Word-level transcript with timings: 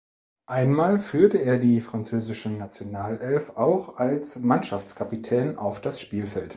Einmal 0.47 0.97
führte 0.97 1.37
er 1.37 1.59
die 1.59 1.79
französische 1.79 2.49
Nationalelf 2.49 3.51
auch 3.55 3.97
als 3.97 4.39
Mannschaftskapitän 4.39 5.59
auf 5.59 5.79
das 5.79 6.01
Spielfeld. 6.01 6.49